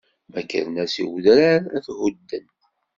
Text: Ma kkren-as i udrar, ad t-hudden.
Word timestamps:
Ma 0.31 0.41
kkren-as 0.43 0.95
i 1.03 1.03
udrar, 1.15 1.61
ad 1.75 1.81
t-hudden. 1.85 2.47